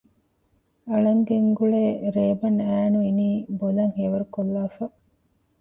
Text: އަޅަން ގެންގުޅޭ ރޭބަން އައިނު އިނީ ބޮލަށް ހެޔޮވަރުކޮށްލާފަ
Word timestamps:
އަޅަން 0.89 1.23
ގެންގުޅޭ 1.27 1.83
ރޭބަން 2.15 2.59
އައިނު 2.67 2.99
އިނީ 3.05 3.29
ބޮލަށް 3.59 3.95
ހެޔޮވަރުކޮށްލާފަ 3.97 4.83